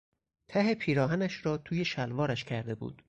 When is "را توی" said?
1.45-1.85